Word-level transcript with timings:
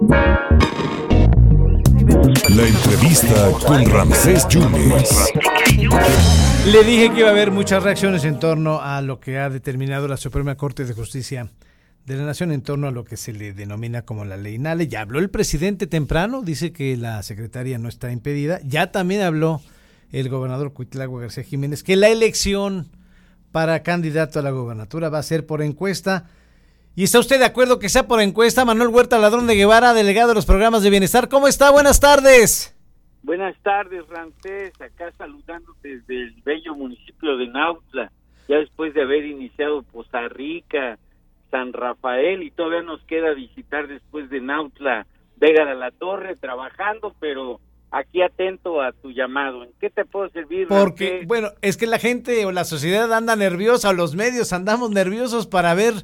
La 0.00 0.28
entrevista 2.68 3.50
con 3.66 3.84
Ramsés 3.84 4.46
Yunes. 4.48 5.10
Le 6.66 6.84
dije 6.84 7.10
que 7.10 7.18
iba 7.20 7.28
a 7.28 7.32
haber 7.32 7.50
muchas 7.50 7.82
reacciones 7.82 8.24
en 8.24 8.38
torno 8.38 8.80
a 8.80 9.02
lo 9.02 9.18
que 9.18 9.38
ha 9.38 9.50
determinado 9.50 10.06
la 10.06 10.16
Suprema 10.16 10.54
Corte 10.54 10.84
de 10.84 10.94
Justicia 10.94 11.50
de 12.06 12.16
la 12.16 12.24
Nación 12.24 12.52
en 12.52 12.62
torno 12.62 12.86
a 12.86 12.92
lo 12.92 13.04
que 13.04 13.16
se 13.16 13.32
le 13.32 13.52
denomina 13.52 14.02
como 14.02 14.24
la 14.24 14.36
ley 14.36 14.58
Nale. 14.58 14.86
Ya 14.86 15.00
habló 15.00 15.18
el 15.18 15.30
presidente 15.30 15.88
temprano, 15.88 16.42
dice 16.42 16.72
que 16.72 16.96
la 16.96 17.20
secretaria 17.24 17.78
no 17.78 17.88
está 17.88 18.12
impedida. 18.12 18.60
Ya 18.62 18.92
también 18.92 19.22
habló 19.22 19.60
el 20.12 20.28
gobernador 20.28 20.72
Cuitlagua 20.72 21.22
García 21.22 21.42
Jiménez 21.42 21.82
que 21.82 21.96
la 21.96 22.08
elección 22.08 22.86
para 23.50 23.82
candidato 23.82 24.38
a 24.38 24.42
la 24.42 24.50
gobernatura 24.50 25.08
va 25.08 25.18
a 25.18 25.24
ser 25.24 25.44
por 25.44 25.60
encuesta. 25.60 26.26
¿Y 26.98 27.04
está 27.04 27.20
usted 27.20 27.38
de 27.38 27.44
acuerdo 27.44 27.78
que 27.78 27.88
sea 27.88 28.08
por 28.08 28.20
encuesta? 28.20 28.64
Manuel 28.64 28.88
Huerta 28.88 29.20
Ladrón 29.20 29.46
de 29.46 29.54
Guevara, 29.54 29.94
delegado 29.94 30.30
de 30.30 30.34
los 30.34 30.46
programas 30.46 30.82
de 30.82 30.90
bienestar. 30.90 31.28
¿Cómo 31.28 31.46
está? 31.46 31.70
Buenas 31.70 32.00
tardes. 32.00 32.76
Buenas 33.22 33.54
tardes, 33.62 34.04
Ramsés. 34.08 34.72
Acá 34.80 35.12
saludándote 35.16 35.98
desde 35.98 36.22
el 36.24 36.42
bello 36.44 36.74
municipio 36.74 37.36
de 37.36 37.46
Nautla, 37.46 38.10
ya 38.48 38.56
después 38.56 38.94
de 38.94 39.02
haber 39.02 39.26
iniciado 39.26 39.84
Poza 39.84 40.26
Rica, 40.26 40.98
San 41.52 41.72
Rafael 41.72 42.42
y 42.42 42.50
todavía 42.50 42.82
nos 42.82 43.00
queda 43.04 43.32
visitar 43.32 43.86
después 43.86 44.28
de 44.28 44.40
Nautla, 44.40 45.06
Vega 45.36 45.66
de 45.66 45.76
la 45.76 45.92
Torre, 45.92 46.34
trabajando, 46.34 47.14
pero 47.20 47.60
aquí 47.92 48.22
atento 48.22 48.82
a 48.82 48.90
tu 48.90 49.12
llamado. 49.12 49.62
¿En 49.62 49.70
qué 49.78 49.88
te 49.88 50.04
puedo 50.04 50.28
servir? 50.30 50.66
Porque, 50.66 51.10
Ramsés? 51.10 51.28
bueno, 51.28 51.50
es 51.62 51.76
que 51.76 51.86
la 51.86 52.00
gente 52.00 52.44
o 52.44 52.50
la 52.50 52.64
sociedad 52.64 53.12
anda 53.12 53.36
nerviosa, 53.36 53.90
o 53.90 53.92
los 53.92 54.16
medios 54.16 54.52
andamos 54.52 54.90
nerviosos 54.90 55.46
para 55.46 55.74
ver 55.74 55.94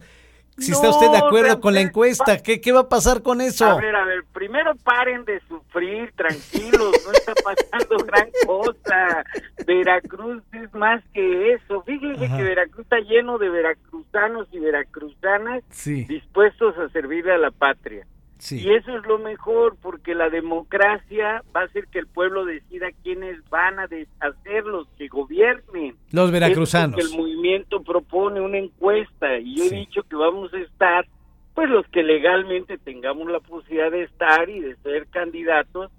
si 0.58 0.72
está 0.72 0.90
usted 0.90 1.10
de 1.10 1.18
acuerdo 1.18 1.60
con 1.60 1.74
la 1.74 1.80
encuesta. 1.80 2.42
¿Qué, 2.42 2.60
¿Qué 2.60 2.72
va 2.72 2.80
a 2.80 2.88
pasar 2.88 3.22
con 3.22 3.40
eso? 3.40 3.64
A 3.66 3.76
ver, 3.80 3.94
a 3.94 4.04
ver, 4.04 4.24
primero 4.32 4.74
paren 4.76 5.24
de 5.24 5.40
sufrir, 5.48 6.12
tranquilos, 6.16 6.92
no 7.04 7.12
está 7.12 7.32
pasando 7.34 7.96
gran 8.06 8.28
cosa. 8.46 9.24
Veracruz 9.66 10.42
es 10.52 10.72
más 10.74 11.02
que 11.12 11.54
eso. 11.54 11.82
Fíjense 11.82 12.26
Ajá. 12.26 12.36
que 12.36 12.42
Veracruz 12.42 12.84
está 12.84 13.00
lleno 13.00 13.38
de 13.38 13.48
veracruzanos 13.48 14.48
y 14.52 14.58
veracruzanas 14.58 15.62
Sí, 15.70 16.04
dispuestos 16.04 16.76
a 16.78 16.88
servirle 16.90 17.32
a 17.32 17.38
la 17.38 17.50
patria. 17.50 18.06
Sí. 18.44 18.62
Y 18.66 18.74
eso 18.74 18.96
es 18.96 19.06
lo 19.06 19.18
mejor, 19.18 19.76
porque 19.80 20.14
la 20.14 20.28
democracia 20.30 21.42
va 21.54 21.62
a 21.62 21.64
hacer 21.64 21.86
que 21.88 21.98
el 21.98 22.06
pueblo 22.06 22.44
decida 22.44 22.88
quiénes 23.02 23.38
van 23.50 23.78
a 23.78 23.88
ser 23.88 24.64
los 24.64 24.86
que 24.98 25.08
gobiernen. 25.08 25.96
Los 26.12 26.30
veracruzanos. 26.30 26.98
es 26.98 27.04
lo 27.04 27.10
que 27.10 27.14
el 27.14 27.18
movimiento 27.20 27.82
propone 27.82 28.40
una 28.40 28.58
encuesta 28.58 29.38
y 29.38 29.56
yo 29.56 29.64
Sí. 29.64 29.74
he 29.74 29.78
dicho 29.80 30.02
que 30.04 30.16
vamos 30.16 30.52
a 30.54 30.58
estar, 30.58 31.06
pues 31.54 31.68
los 31.70 31.86
que 31.88 32.02
legalmente 32.02 32.78
tengamos 32.78 33.30
la 33.30 33.40
posibilidad 33.40 33.90
de 33.90 34.02
estar 34.04 34.48
y 34.48 34.60
de 34.60 34.76
ser 34.76 35.06
candidatos 35.08 35.90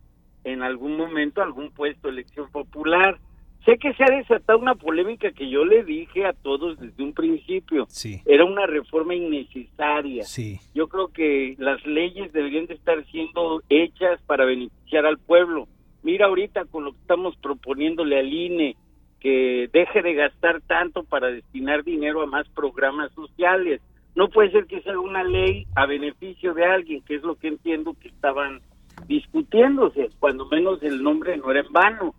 en 0.43 0.61
algún 0.61 0.95
momento 0.97 1.41
a 1.41 1.45
algún 1.45 1.71
puesto 1.71 2.07
de 2.07 2.13
elección 2.15 2.49
popular. 2.51 3.17
Sé 3.65 3.77
que 3.79 3.93
se 3.95 4.03
ha 4.03 4.15
desatado 4.15 4.59
una 4.59 4.75
polémica 4.75 5.31
que 5.31 5.49
yo 5.49 5.65
le 5.65 5.83
dije 5.83 6.25
a 6.25 6.33
todos 6.33 6.79
desde 6.79 7.01
un 7.03 7.13
principio. 7.13 7.44
Sí, 7.87 8.21
Era 8.25 8.45
una 8.45 8.65
reforma 8.65 9.15
innecesaria. 9.15 10.23
sí. 10.23 10.59
Yo 10.73 10.87
creo 10.87 11.09
que 11.09 11.55
las 11.57 11.85
leyes 11.85 12.31
deberían 12.33 12.65
de 12.67 12.75
estar 12.75 13.03
siendo 13.11 13.61
hechas 13.69 14.21
para 14.27 14.45
beneficiar 14.45 15.05
al 15.05 15.17
pueblo. 15.17 15.67
Mira 16.03 16.27
ahorita 16.27 16.65
con 16.65 16.85
lo 16.85 16.91
que 16.91 16.99
estamos 16.99 17.35
proponiéndole 17.37 18.19
al 18.19 18.31
INE, 18.31 18.75
que 19.19 19.69
deje 19.73 20.01
de 20.03 20.13
gastar 20.13 20.61
tanto 20.61 21.03
para 21.03 21.27
destinar 21.27 21.83
dinero 21.83 22.21
a 22.21 22.27
más 22.27 22.47
programas 22.49 23.11
sociales. 23.13 23.81
No 24.15 24.29
puede 24.29 24.51
ser 24.51 24.65
que 24.65 24.81
sea 24.81 24.99
una 24.99 25.23
ley 25.23 25.65
a 25.75 25.85
beneficio 25.87 26.53
de 26.53 26.63
alguien, 26.63 27.01
que 27.01 27.15
es 27.15 27.23
lo 27.23 27.35
que 27.35 27.47
entiendo 27.47 27.95
que 27.99 28.09
estaban 28.09 28.61
discutiéndose, 29.07 30.09
cuando 30.19 30.45
menos 30.45 30.81
el 30.83 31.01
nombre 31.03 31.37
no 31.37 31.51
era 31.51 31.61
en 31.61 31.71
vano. 31.71 32.15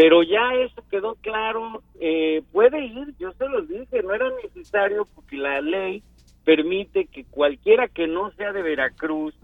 Pero 0.00 0.22
ya 0.22 0.54
eso 0.54 0.82
quedó 0.90 1.14
claro, 1.16 1.82
eh, 2.00 2.42
puede 2.52 2.86
ir, 2.86 3.14
yo 3.18 3.32
se 3.32 3.46
los 3.46 3.68
dije, 3.68 4.02
no 4.02 4.14
era 4.14 4.30
necesario 4.42 5.06
porque 5.14 5.36
la 5.36 5.60
ley 5.60 6.02
permite 6.42 7.04
que 7.04 7.26
cualquiera 7.26 7.86
que 7.86 8.06
no 8.06 8.30
sea 8.30 8.50
de 8.54 8.62
Veracruz, 8.62 9.34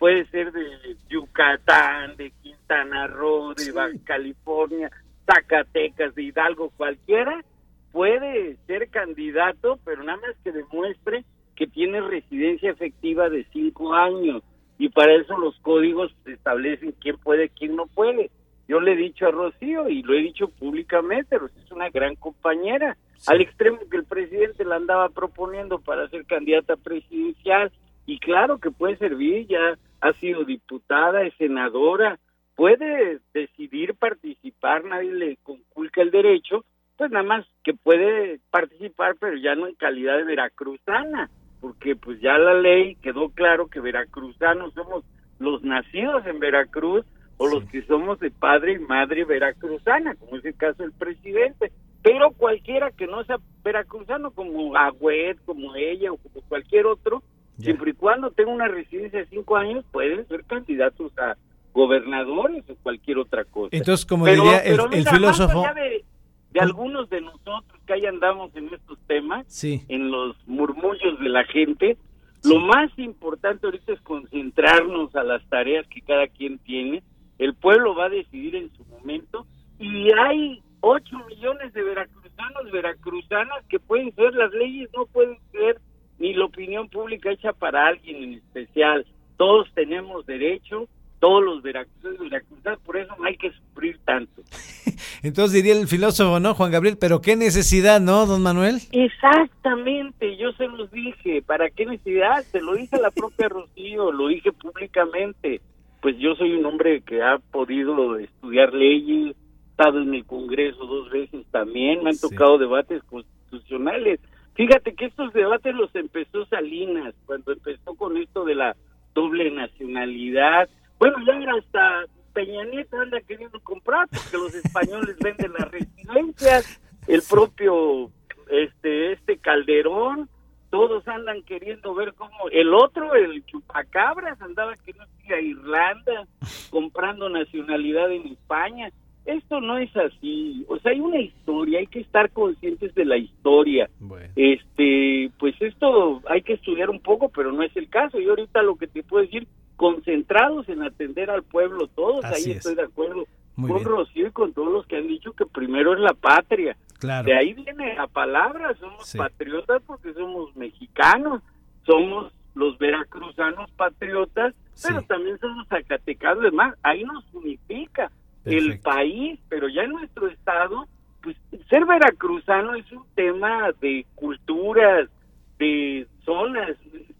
puede 0.00 0.26
ser 0.30 0.50
de 0.50 0.66
Yucatán, 1.08 2.16
de 2.16 2.32
Quintana 2.42 3.06
Roo, 3.06 3.54
de 3.54 3.70
Baja 3.70 3.94
California, 4.02 4.90
Zacatecas, 5.26 6.12
de 6.16 6.24
Hidalgo, 6.24 6.72
cualquiera, 6.76 7.44
puede 7.92 8.56
ser 8.66 8.88
candidato, 8.88 9.78
pero 9.84 10.02
nada 10.02 10.18
más 10.26 10.36
que 10.42 10.50
demuestre 10.50 11.24
que 11.54 11.68
tiene 11.68 12.00
residencia 12.00 12.72
efectiva 12.72 13.28
de 13.28 13.46
cinco 13.52 13.94
años. 13.94 14.42
Y 14.76 14.88
para 14.88 15.14
eso 15.14 15.38
los 15.38 15.56
códigos 15.60 16.12
establecen 16.26 16.96
quién 17.00 17.16
puede, 17.18 17.48
quién 17.50 17.76
no 17.76 17.86
puede. 17.86 18.28
Yo 18.70 18.78
le 18.78 18.92
he 18.92 18.96
dicho 18.96 19.26
a 19.26 19.32
Rocío 19.32 19.88
y 19.88 20.00
lo 20.04 20.14
he 20.14 20.18
dicho 20.18 20.46
públicamente, 20.46 21.36
Rocío 21.36 21.60
es 21.60 21.72
una 21.72 21.90
gran 21.90 22.14
compañera, 22.14 22.96
al 23.26 23.40
extremo 23.40 23.80
que 23.90 23.96
el 23.96 24.04
presidente 24.04 24.64
la 24.64 24.76
andaba 24.76 25.08
proponiendo 25.08 25.80
para 25.80 26.08
ser 26.08 26.24
candidata 26.24 26.76
presidencial 26.76 27.72
y 28.06 28.20
claro 28.20 28.58
que 28.58 28.70
puede 28.70 28.96
servir, 28.96 29.48
ya 29.48 29.76
ha 30.00 30.12
sido 30.20 30.44
diputada, 30.44 31.24
es 31.24 31.34
senadora, 31.34 32.20
puede 32.54 33.18
decidir 33.34 33.96
participar, 33.96 34.84
nadie 34.84 35.14
le 35.14 35.36
conculca 35.42 36.02
el 36.02 36.12
derecho, 36.12 36.64
pues 36.96 37.10
nada 37.10 37.24
más 37.24 37.46
que 37.64 37.74
puede 37.74 38.38
participar, 38.52 39.16
pero 39.18 39.36
ya 39.36 39.56
no 39.56 39.66
en 39.66 39.74
calidad 39.74 40.16
de 40.16 40.22
veracruzana, 40.22 41.28
porque 41.60 41.96
pues 41.96 42.20
ya 42.20 42.38
la 42.38 42.54
ley 42.54 42.94
quedó 43.02 43.30
claro 43.30 43.66
que 43.66 43.80
veracruzanos 43.80 44.72
somos 44.74 45.02
los 45.40 45.60
nacidos 45.64 46.24
en 46.26 46.38
Veracruz 46.38 47.04
o 47.42 47.48
los 47.48 47.64
que 47.70 47.80
somos 47.86 48.20
de 48.20 48.30
padre 48.30 48.74
y 48.74 48.78
madre 48.80 49.24
veracruzana, 49.24 50.14
como 50.16 50.36
es 50.36 50.44
el 50.44 50.54
caso 50.56 50.82
del 50.82 50.92
presidente. 50.92 51.72
Pero 52.02 52.32
cualquiera 52.32 52.90
que 52.90 53.06
no 53.06 53.24
sea 53.24 53.38
veracruzano, 53.64 54.30
como 54.30 54.76
Agüed, 54.76 55.38
como 55.46 55.74
ella 55.74 56.12
o 56.12 56.18
como 56.18 56.42
cualquier 56.48 56.84
otro, 56.84 57.22
Ya. 57.56 57.64
siempre 57.64 57.92
y 57.92 57.94
cuando 57.94 58.30
tenga 58.30 58.50
una 58.52 58.68
residencia 58.68 59.20
de 59.20 59.26
cinco 59.26 59.56
años, 59.56 59.84
pueden 59.90 60.26
ser 60.28 60.44
candidatos 60.44 61.12
a 61.18 61.36
gobernadores 61.72 62.62
o 62.68 62.74
cualquier 62.82 63.16
otra 63.18 63.44
cosa. 63.44 63.68
Entonces, 63.74 64.04
como 64.04 64.26
Pero- 64.26 64.42
diría 64.42 64.58
el, 64.58 64.76
pero 64.76 64.84
el 64.90 64.98
mira, 64.98 65.12
filósofo, 65.12 65.62
de, 65.74 66.04
de 66.52 66.60
algunos 66.60 67.08
de 67.08 67.20
nosotros 67.22 67.80
que 67.86 67.92
ahí 67.94 68.04
andamos 68.06 68.54
en 68.54 68.68
estos 68.74 68.98
temas, 69.06 69.46
sí, 69.48 69.82
en 69.88 70.10
los 70.10 70.36
murmullos 70.46 71.18
de 71.20 71.28
la 71.30 71.44
gente, 71.44 71.96
lo 72.44 72.58
más 72.58 72.90
importante 72.98 73.66
ahorita 73.66 73.92
es 73.92 74.00
concentrarnos 74.02 75.14
a 75.16 75.22
las 75.24 75.42
tareas 75.48 75.86
que 75.88 76.00
cada 76.02 76.26
quien 76.28 76.58
tiene. 76.58 77.02
El 77.40 77.54
pueblo 77.54 77.94
va 77.94 78.04
a 78.04 78.10
decidir 78.10 78.54
en 78.54 78.70
su 78.76 78.84
momento 78.84 79.46
y 79.78 80.12
hay 80.12 80.62
8 80.80 81.16
millones 81.26 81.72
de 81.72 81.82
veracruzanos, 81.82 82.70
veracruzanas 82.70 83.64
que 83.70 83.80
pueden 83.80 84.14
ser, 84.14 84.34
las 84.34 84.52
leyes 84.52 84.90
no 84.94 85.06
pueden 85.06 85.38
ser 85.50 85.80
ni 86.18 86.34
la 86.34 86.44
opinión 86.44 86.90
pública 86.90 87.30
hecha 87.30 87.54
para 87.54 87.86
alguien 87.86 88.22
en 88.22 88.34
especial. 88.34 89.06
Todos 89.38 89.68
tenemos 89.72 90.26
derecho, 90.26 90.86
todos 91.18 91.42
los 91.42 91.62
veracruzanos, 91.62 92.18
veracruzanas, 92.18 92.78
por 92.80 92.98
eso 92.98 93.16
no 93.18 93.24
hay 93.24 93.38
que 93.38 93.50
sufrir 93.52 93.98
tanto. 94.04 94.42
entonces 95.22 95.54
diría 95.54 95.80
el 95.80 95.88
filósofo, 95.88 96.40
¿no, 96.40 96.52
Juan 96.52 96.72
Gabriel? 96.72 96.98
Pero 97.00 97.22
qué 97.22 97.36
necesidad, 97.36 98.02
¿no, 98.02 98.26
don 98.26 98.42
Manuel? 98.42 98.82
Exactamente, 98.92 100.36
yo 100.36 100.52
se 100.52 100.68
los 100.68 100.90
dije, 100.90 101.40
¿para 101.40 101.70
qué 101.70 101.86
necesidad? 101.86 102.42
Se 102.52 102.60
lo 102.60 102.74
dije 102.74 102.96
a 102.96 103.00
la 103.00 103.10
propia 103.10 103.48
Rocío, 103.48 104.12
lo 104.12 104.28
dije 104.28 104.52
públicamente. 104.52 105.62
Pues 106.00 106.16
yo 106.18 106.34
soy 106.34 106.52
un 106.54 106.64
hombre 106.66 107.02
que 107.02 107.22
ha 107.22 107.38
podido 107.38 108.16
estudiar 108.16 108.72
leyes, 108.72 109.36
estado 109.70 110.00
en 110.00 110.14
el 110.14 110.24
Congreso 110.24 110.86
dos 110.86 111.10
veces 111.10 111.44
también, 111.50 112.02
me 112.02 112.10
han 112.10 112.16
Sí. 112.16 112.28
tocado 112.28 112.58
debates 112.58 113.02
constitucionales. 113.04 114.20
Fíjate 114.54 114.94
que 114.94 115.06
estos 115.06 115.32
debates 115.32 115.74
los 115.74 115.94
empezó 115.94 116.44
Salinas, 116.46 117.14
cuando 117.26 117.52
empezó 117.52 117.94
con 117.94 118.16
esto 118.16 118.44
de 118.44 118.54
la 118.54 118.76
doble 119.14 119.50
nacionalidad. 119.50 120.68
Bueno, 120.98 121.16
ya 121.26 121.34
ahora 121.34 121.54
hasta 121.58 122.04
Peña 122.34 122.64
Nieto 122.64 122.98
anda 122.98 123.20
queriendo 123.22 123.58
comprar 123.60 124.06
porque 124.08 124.36
los 124.36 124.54
españoles 124.64 125.16
venden 125.18 125.52
las 125.52 125.70
residencias, 125.70 126.80
el 127.08 127.22
propio 127.28 128.10
este 128.50 129.12
este 129.12 129.38
Calderón, 129.38 130.28
todos 130.70 131.06
andan 131.08 131.42
queriendo 131.42 131.94
ver 131.94 132.14
cómo 132.14 132.48
el 132.52 132.72
otro, 132.72 133.14
el 133.14 133.44
chupacabras, 133.46 134.40
andaba 134.40 134.74
que 134.76 134.92
no 134.94 135.04
a 135.34 135.40
Irlanda 135.40 136.26
comprando 136.70 137.28
nacionalidad 137.28 138.10
en 138.10 138.26
España. 138.28 138.90
Esto 139.26 139.60
no 139.60 139.76
es 139.78 139.94
así, 139.96 140.64
o 140.68 140.78
sea, 140.78 140.92
hay 140.92 141.00
una 141.00 141.20
historia, 141.20 141.78
hay 141.78 141.86
que 141.86 142.00
estar 142.00 142.30
conscientes 142.32 142.94
de 142.94 143.04
la 143.04 143.18
historia. 143.18 143.88
Bueno, 144.00 144.32
Este, 144.34 145.30
pues 145.38 145.54
esto 145.60 146.22
hay 146.26 146.42
que 146.42 146.54
estudiar 146.54 146.88
un 146.90 147.00
poco, 147.00 147.28
pero 147.28 147.52
no 147.52 147.62
es 147.62 147.76
el 147.76 147.88
caso. 147.90 148.18
Yo 148.18 148.30
ahorita 148.30 148.62
lo 148.62 148.76
que 148.76 148.86
te 148.86 149.02
puedo 149.02 149.22
decir, 149.22 149.46
concentrados 149.76 150.68
en 150.68 150.82
atender 150.82 151.30
al 151.30 151.42
pueblo 151.42 151.86
todos, 151.88 152.24
Así 152.24 152.50
ahí 152.50 152.50
es. 152.52 152.56
estoy 152.58 152.74
de 152.76 152.82
acuerdo 152.82 153.26
muy 153.60 153.68
con 153.70 153.78
bien, 153.78 153.88
Rocío 153.90 154.26
y 154.26 154.30
con 154.32 154.52
todos 154.52 154.72
los 154.72 154.86
que 154.86 154.96
han 154.96 155.06
dicho 155.06 155.32
que 155.32 155.46
primero 155.46 155.94
es 155.94 156.00
la 156.00 156.14
patria. 156.14 156.76
claro. 156.98 157.26
De 157.26 157.34
ahí 157.34 157.54
viene 157.54 157.94
la 157.94 158.06
palabra, 158.08 158.74
somos 158.78 159.06
Sí. 159.06 159.16
patriotas 159.18 159.80
porque 159.86 160.12
somos 160.14 160.54
mexicanos, 160.56 161.42
somos 161.86 162.32
los 162.54 162.76
veracruzanos 162.78 163.70
patriotas 163.72 164.54
pero 164.82 165.02
también 165.02 165.38
somos 165.40 165.66
zacatecanos, 165.68 166.42
además, 166.42 166.74
ahí 166.82 167.04
nos 167.04 167.22
unifica 167.34 168.10
el 168.46 168.80
país, 168.80 169.38
pero 169.50 169.68
ya 169.68 169.82
en 169.82 169.90
nuestro 169.92 170.26
estado, 170.28 170.86
pues 171.22 171.36
ser 171.68 171.84
veracruzano 171.84 172.74
es 172.74 172.90
un 172.90 173.04
tema 173.14 173.72
de 173.82 174.06
culturas, 174.14 175.10
de 175.58 176.06
zonas, 176.24 176.70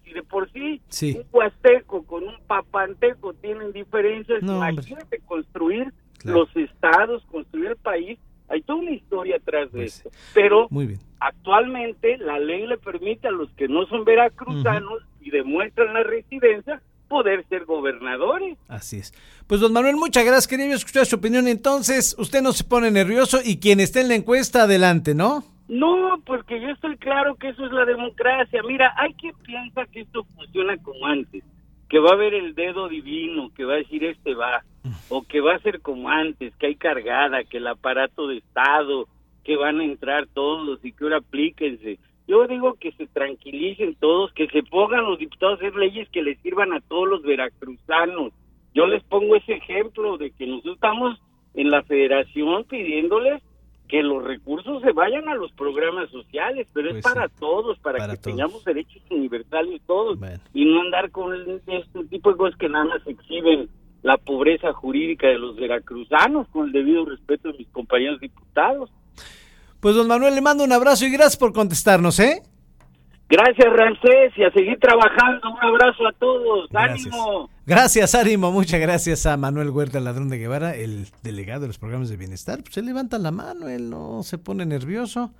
y 0.06 0.12
de 0.14 0.22
por 0.22 0.50
sí, 0.52 0.80
Sí. 0.88 1.16
un 1.18 1.24
huasteco 1.30 2.02
con 2.04 2.24
un 2.26 2.36
papanteco 2.46 3.34
tienen 3.34 3.72
diferencias, 3.72 4.42
No, 4.42 4.54
hombre. 4.54 4.72
imagínate 4.72 5.18
construir 5.26 5.92
Claro. 6.20 6.40
los 6.40 6.56
estados, 6.56 7.22
construir 7.30 7.70
el 7.70 7.76
país, 7.76 8.18
hay 8.48 8.62
toda 8.62 8.80
una 8.80 8.90
historia 8.92 9.36
atrás 9.36 9.70
de 9.72 9.78
Pues, 9.80 9.96
esto, 9.98 10.10
pero 10.34 10.66
Muy 10.70 10.86
bien. 10.86 11.00
actualmente 11.18 12.18
la 12.18 12.38
ley 12.38 12.66
le 12.66 12.78
permite 12.78 13.28
a 13.28 13.30
los 13.30 13.50
que 13.52 13.68
no 13.68 13.86
son 13.86 14.04
veracruzanos 14.04 15.02
y 15.20 15.30
demuestran 15.30 15.92
la 15.94 16.02
residencia 16.02 16.80
poder 17.08 17.44
ser 17.48 17.64
gobernadores. 17.64 18.56
Así 18.68 18.98
es. 18.98 19.12
Pues 19.48 19.60
don 19.60 19.72
Manuel, 19.72 19.96
muchas 19.96 20.24
gracias. 20.24 20.46
Quería 20.46 20.72
escuchar 20.74 21.06
su 21.06 21.16
opinión. 21.16 21.48
Entonces, 21.48 22.14
usted 22.18 22.40
no 22.40 22.52
se 22.52 22.62
pone 22.64 22.90
nervioso 22.92 23.38
y 23.44 23.58
quien 23.58 23.80
esté 23.80 24.00
en 24.02 24.08
la 24.08 24.14
encuesta, 24.14 24.62
adelante, 24.62 25.12
¿no? 25.14 25.42
No, 25.68 26.20
porque 26.24 26.60
yo 26.60 26.68
estoy 26.68 26.96
claro 26.98 27.34
que 27.36 27.48
eso 27.48 27.64
es 27.66 27.72
la 27.72 27.84
democracia. 27.84 28.60
Mira, 28.66 28.92
hay 28.96 29.12
quien 29.14 29.34
piensa 29.44 29.86
que 29.86 30.00
esto 30.02 30.24
funciona 30.36 30.76
como 30.78 31.04
antes, 31.06 31.42
que 31.90 31.98
va 31.98 32.10
a 32.10 32.14
haber 32.14 32.34
el 32.34 32.54
dedo 32.54 32.88
divino, 32.88 33.50
que 33.54 33.64
va 33.64 33.74
a 33.74 33.78
decir 33.78 34.04
este 34.04 34.34
va, 34.34 34.62
o 35.08 35.22
que 35.22 35.40
va 35.40 35.56
a 35.56 35.58
ser 35.58 35.80
como 35.80 36.08
antes, 36.08 36.54
que 36.56 36.68
hay 36.68 36.76
cargada, 36.76 37.42
que 37.42 37.56
el 37.56 37.66
aparato 37.66 38.28
de 38.28 38.38
Estado, 38.38 39.08
que 39.42 39.56
van 39.56 39.80
a 39.80 39.84
entrar 39.84 40.28
todos 40.32 40.78
y 40.84 40.92
que 40.92 41.04
ahora 41.04 41.16
aplíquense. 41.16 41.98
Yo 42.28 42.46
digo 42.46 42.74
que 42.74 42.92
se 42.92 43.08
tranquilicen 43.08 43.96
todos, 43.96 44.32
que 44.34 44.46
se 44.46 44.62
pongan 44.62 45.04
los 45.04 45.18
diputados 45.18 45.60
a 45.60 45.66
hacer 45.66 45.74
leyes 45.74 46.08
que 46.10 46.22
les 46.22 46.38
sirvan 46.42 46.72
a 46.72 46.80
todos 46.80 47.08
los 47.08 47.22
veracruzanos. 47.22 48.32
Yo 48.72 48.86
les 48.86 49.02
pongo 49.02 49.34
ese 49.34 49.54
ejemplo 49.54 50.16
de 50.16 50.30
que 50.30 50.46
nosotros 50.46 50.76
estamos 50.76 51.20
en 51.54 51.70
la 51.70 51.82
federación 51.82 52.62
pidiéndoles 52.64 53.42
que 53.90 54.02
los 54.02 54.22
recursos 54.22 54.80
se 54.82 54.92
vayan 54.92 55.28
a 55.28 55.34
los 55.34 55.50
programas 55.52 56.08
sociales, 56.10 56.68
pero 56.72 56.90
Pues 56.90 57.04
es 57.04 57.12
para 57.12 57.26
sí, 57.28 57.34
todos, 57.40 57.78
para, 57.80 57.98
para 57.98 58.12
que 58.12 58.18
todos. 58.18 58.36
tengamos 58.36 58.64
derechos 58.64 59.02
universales 59.10 59.80
todos 59.86 60.18
Bueno. 60.18 60.40
y 60.54 60.64
no 60.64 60.80
andar 60.82 61.10
con 61.10 61.34
este 61.66 62.04
tipo 62.08 62.30
de 62.30 62.36
cosas 62.36 62.56
que 62.58 62.68
nada 62.68 62.84
más 62.84 63.06
exhiben 63.06 63.68
la 64.02 64.16
pobreza 64.16 64.72
jurídica 64.72 65.26
de 65.26 65.38
los 65.38 65.56
veracruzanos, 65.56 66.46
con 66.48 66.66
el 66.68 66.72
debido 66.72 67.04
respeto 67.04 67.50
de 67.52 67.58
mis 67.58 67.68
compañeros 67.68 68.20
diputados. 68.20 68.90
Pues 69.80 69.94
don 69.94 70.06
Manuel, 70.06 70.34
le 70.34 70.40
mando 70.40 70.62
un 70.64 70.72
abrazo 70.72 71.04
y 71.06 71.10
gracias 71.10 71.36
por 71.36 71.52
contestarnos, 71.52 72.18
¿eh? 72.20 72.42
Gracias, 73.30 73.72
Ramsés, 73.72 74.32
y 74.36 74.42
a 74.42 74.50
seguir 74.50 74.78
trabajando. 74.80 75.50
Un 75.50 75.62
abrazo 75.62 76.08
a 76.08 76.12
todos. 76.18 76.68
Gracias. 76.68 77.14
¡Ánimo! 77.14 77.48
Gracias, 77.64 78.14
Ánimo. 78.16 78.50
Muchas 78.50 78.80
gracias 78.80 79.24
a 79.24 79.36
Manuel 79.36 79.70
Huerta 79.70 80.00
Ladrón 80.00 80.28
de 80.28 80.38
Guevara, 80.38 80.74
el 80.74 81.06
delegado 81.22 81.60
de 81.60 81.66
los 81.68 81.78
programas 81.78 82.08
de 82.08 82.16
bienestar. 82.16 82.60
Pues 82.62 82.76
él 82.76 82.86
levanta 82.86 83.18
la 83.18 83.30
mano, 83.30 83.68
él 83.68 83.88
no 83.88 84.24
se 84.24 84.38
pone 84.38 84.66
nervioso. 84.66 85.30